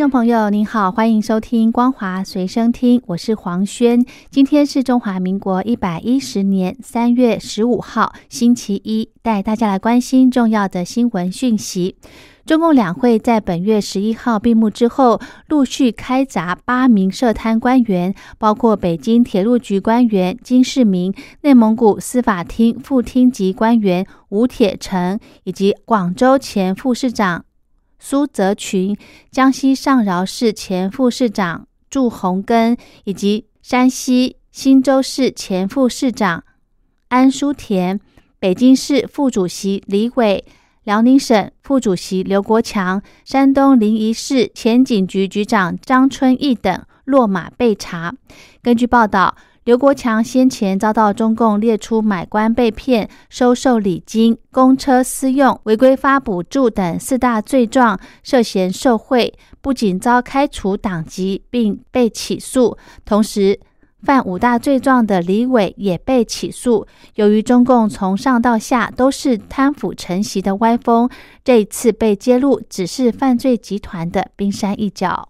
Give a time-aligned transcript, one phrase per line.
[0.00, 4.02] 众朋友您好，欢迎收听《光华随声听》，我是黄轩。
[4.30, 11.96] 今天是中华民国一百一十年三月十五号，星期一，带大家来关心重要的新闻讯息。
[12.46, 21.12] 中共两会在本月十一号闭幕之后，陆续开闸八名涉贪官员，包括北京铁路局官员金世明、
[21.42, 27.44] 内蒙古司法厅副厅级官员吴铁城，以及广州前副市长。
[28.00, 28.96] 苏泽群、
[29.30, 36.42] 江西上饶市前副市长祝鸿根，以及山西忻州市前副市长
[37.08, 38.00] 安书田、
[38.38, 40.44] 北京市副主席李伟、
[40.84, 48.14] 辽宁省副主席刘国强、山东临沂市前警局局长张春义等落马被查。
[48.62, 49.36] 根据报道。
[49.70, 62.76] 刘国强先前遭到中共列出买官被骗、收受礼金、公车私用、违规发补助等四大罪状，涉嫌受贿，不仅遭开除党籍，并被起诉。
[63.04, 63.60] 同时，
[64.02, 66.84] 犯五大罪状的李伟也被起诉。
[67.14, 71.08] 由于中共从上到下都是贪腐成习的歪风，
[71.44, 75.28] 这一次被揭露只是犯罪集团的冰山一角。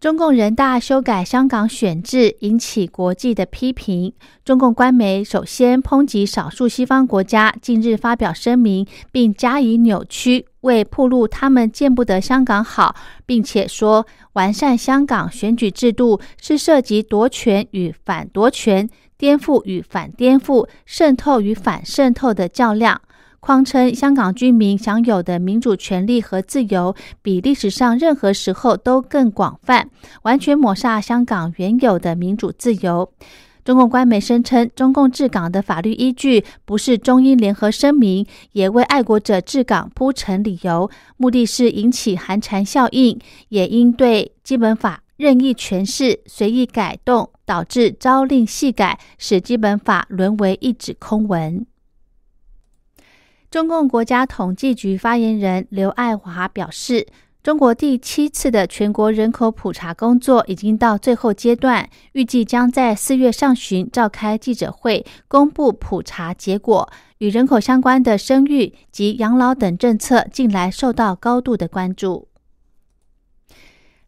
[0.00, 4.12] 中共人大修改香港选制，引起国际的批评。
[4.44, 12.94] 中共官媒首先抨击少数西方国家近日发表声明，并加以扭曲，为铺路他们见不得香港好，
[13.26, 23.00] 并且说完善香港选举制度是涉及夺权与反夺权、颠覆与反颠覆、渗透与反渗透的较量。
[23.40, 29.88] 况称，香港居民享有的民主权利和自由，比历史上任何时候都更广泛，
[30.22, 33.10] 完全抹杀香港原有的民主自由。
[33.64, 43.18] 中共官媒声称，中共治港的法律依据不是中英联合声明，也为爱国者治港铺陈理由，目的是引起寒蝉效应，
[43.50, 51.66] 也应对基本法任意诠释、随意改动，导致朝令夕改，使基本法沦为一纸空文。
[53.50, 57.06] 中共国家统计局发言人刘爱华表示，
[57.42, 66.90] 中国第七次的全国人口普查工作已经到最后阶段，预计将在四月上旬召开记者会，公布普查结果。
[67.18, 72.27] 与人口相关的生育及养老等政策，近来受到高度的关注。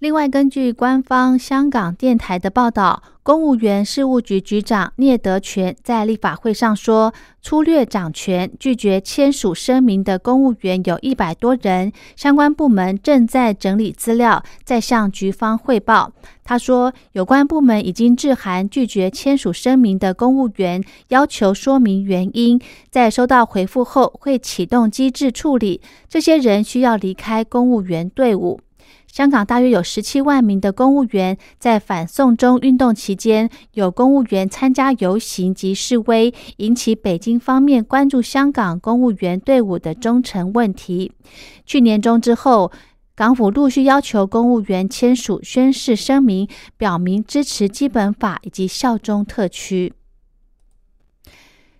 [0.00, 16.12] 另外，根据官方香港电台的报道，公务员事务局局长聂德权在立法会上说，粗略掌权、拒绝签署声明的公务员有一百多人，相关部门正在整理资料，再向局方汇报。
[16.44, 25.80] 他说，有关部门已经致函拒绝签署声明的公务员，要求说明原因，在收到回复后会启动机制处理。
[26.08, 28.60] 这些人需要离开公务员队伍。
[29.18, 41.10] 香港大约有十七万名的公务员，在反送中运动期间，有公务员参加游行及示威，引起北京方面关注香港公务员队伍的忠诚问题。
[41.66, 42.70] 去年中之后，
[43.16, 49.92] 港府陆续要求公务员签署宣誓声明，表明支持基本法以及效忠特区。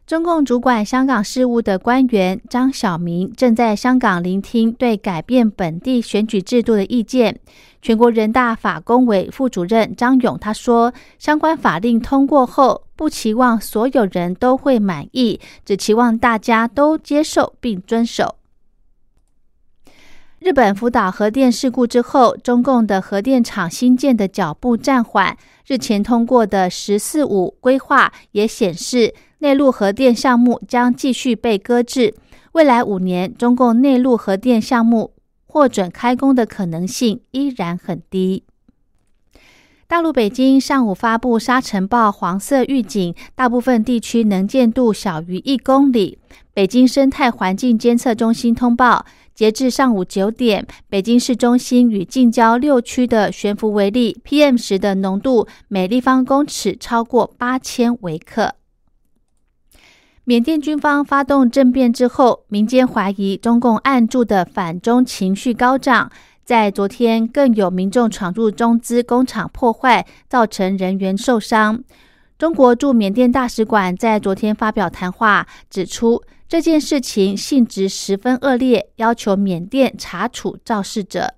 [0.09, 7.39] 中共主管香港事务的官员张晓明正在香港聆听对改变本地选举制度的意见。
[7.83, 18.37] 全国人大法工委副主任张勇他说：“相关法令通过后，不期望所有人都会满意，只期望大家都接受并遵守。”
[20.41, 25.37] 日本福岛核电事故之后，中共的核电厂新建的脚步暂缓。
[25.67, 29.15] 日前通过的“十四五”规划也显示。
[29.41, 32.15] 内陆核电项目将继续被搁置，
[32.53, 35.13] 未来五年，中共内陆核电项目
[35.47, 38.43] 获准开工的可能性依然很低。
[39.87, 46.19] 大陆北京上午发布沙尘暴黄色预警，大部分地区能见度小于一公里。
[46.53, 58.57] 北京生态环境监测中心通报，截至上午九点，北京市中心与近郊六区的悬浮微粒 PM 十的浓度每立方公尺超过八千微克。
[60.29, 66.13] 缅甸军方发动政变之后，民间怀疑中共暗助的反中情绪高涨。
[66.45, 71.83] 在昨天更有民众闯入中资工厂破坏，造成人员受伤。
[72.37, 81.37] 中国驻缅甸大使馆在昨天发表谈话，指出这件事情性质十分恶劣，要求缅甸查处肇事者。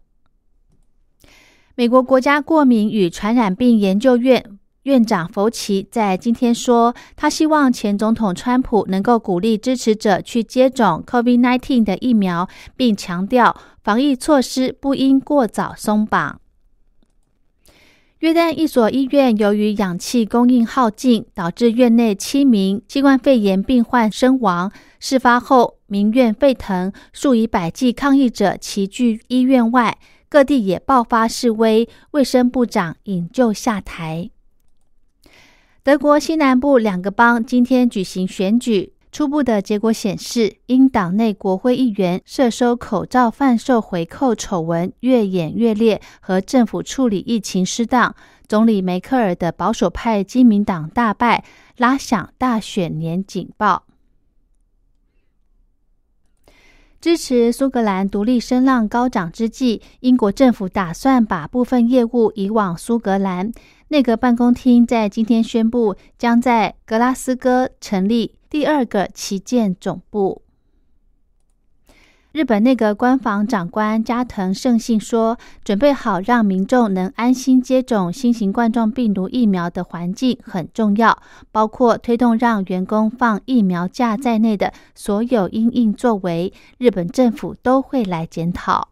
[1.76, 4.58] 美国国家过敏与传染病研究院
[4.90, 16.40] 院长福奇在今天说，他希望前总统川普能够鼓励支持者去接种 COVID-19 的疫苗，并强调防疫措施不应过早松绑。
[18.18, 24.72] 约旦一所医院由于氧气供应耗尽，导致院内七名新冠肺炎病患身亡。
[24.98, 29.96] 事发后，民怨沸腾，数以百计抗议者齐聚医院外，
[30.28, 31.88] 各地也爆发示威。
[32.10, 34.30] 卫生部长引咎下台。
[35.82, 38.92] 德国西南部两个邦今天举行选举。
[39.10, 48.14] 初步的结果显示，因党内国会议员涉收口罩贩售回扣丑闻越演越烈，和政府处理疫情失当，
[48.46, 51.42] 总理梅克尔的保守派基民党大败，
[51.78, 53.84] 拉响大选年警报。
[57.00, 63.50] 支持苏格兰独立声浪高涨之际，英国政府打算把部分业务移往苏格兰。
[63.88, 68.34] 内阁办公厅在今天宣布，将在格拉斯哥成立。
[68.50, 70.42] 第二个旗舰总部。
[72.32, 88.89] 日本内阁官房长官加藤胜信说：“准备好让民众能安心接种新型冠状病毒疫苗的环境很重要，包括推动让员工放疫苗假在内的所有因应作为，日本政府都会来检讨。”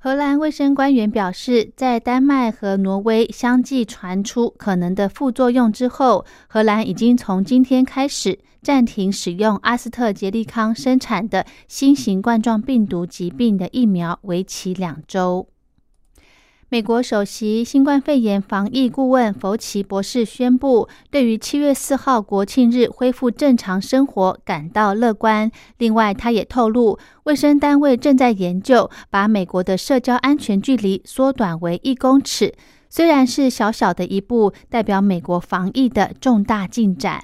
[0.00, 15.48] 荷兰卫生官员表示，在丹麦和挪威相继传出可能的副作用之后，荷兰已经从今天开始暂停使用阿斯特捷利康生产的新型冠状病毒疾病的疫苗，为期两周。
[16.70, 25.50] 美国首席新冠肺炎防疫顾问福奇博士宣布，对于七月四号国庆日恢复正常生活感到乐观。
[25.78, 32.52] 另外，他也透露，卫生单位正在研究把美国的社交安全距离缩短为一公尺，
[32.90, 37.22] 虽然是小小的一步，代表美国防疫的重大进展。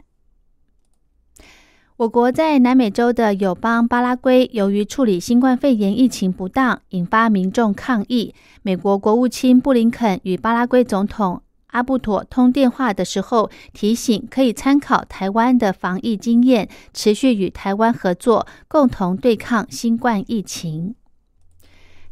[2.04, 8.34] 我国在南美洲的友邦巴拉圭，由于处理新冠肺炎疫情不当，引发民众抗议。
[8.60, 20.96] 美国国务卿布林肯与巴拉圭总统阿布妥通电话的时候，提醒可以参考台湾的防疫经验，持续与台湾合作，共同对抗新冠疫情。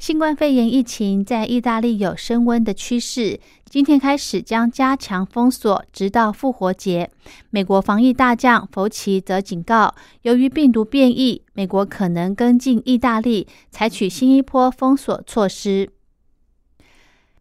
[0.02, 3.38] 新冠肺炎疫情在意大利有升温的趋势，
[3.70, 7.08] 今天开始将加强封锁，直到复活节。
[7.50, 15.88] 美国防疫大将福奇则警告，由于病毒变异，美国可能跟进意大利，采取新一波封锁措施。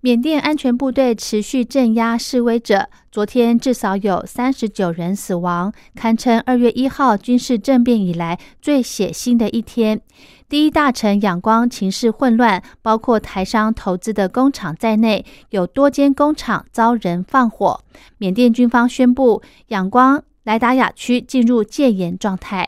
[0.01, 10.01] 缅甸安全部队持续镇压示威者，昨天至少有三十九人死亡，堪称二月一号军事政变以来最血腥的一天。
[10.51, 17.79] 第一大臣仰光情势混乱，包括台商投资的工厂在内，有多间工厂遭人放火。
[18.17, 22.67] 缅甸军方宣布，仰光莱达亚区进入戒严状态。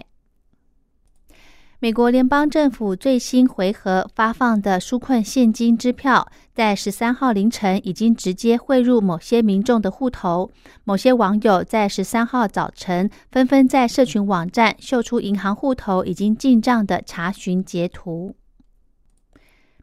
[1.84, 10.50] 美国联邦政府最新回合发放的纾困现金支票，在十三号凌晨已经直接汇入某些民众的户头。
[10.86, 18.38] 某些网友在十三号早晨纷纷在社群网站秀出银行户头已经进账的查询截图。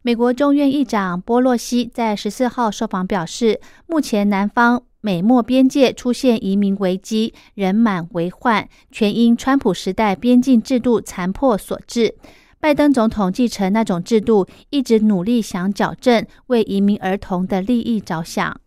[0.00, 4.84] 美国众院议长波洛西在十四号受访表示，目前南方。
[5.02, 12.14] 美墨边界出现移民危机，人满为患，全因川普时代边境制度残破所致。
[12.60, 18.60] 拜登总统继承那种制度，一直努力想矫正，为移民儿童的利益着想。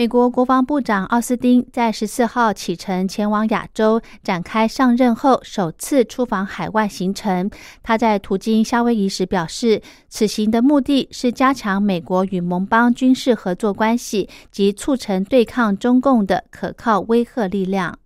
[0.00, 7.50] 美国国防部长奥斯汀在十四号启程前往亚洲，展开上任后首次出访海外行程。
[7.82, 17.98] 他在途经夏威夷时表示，此行的目的是加强美国与盟邦军事合作关系及促成对抗中共的可靠威慑力量。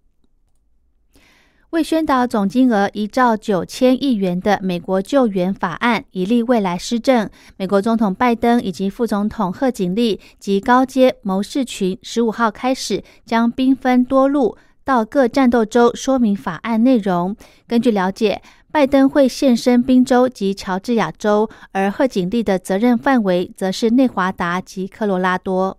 [1.74, 17.34] 为宣导总金额一兆九千亿元的美国救援法案，以利未来施政，美国总统拜登以及副总统贺锦丽及高阶谋士群十五号开始将兵分多路到各战斗州说明法案内容。
[17.66, 18.40] 根据了解，
[18.70, 25.78] 拜登会现身宾州及乔治亚州，而贺锦丽的责任范围则是内华达及科罗拉多。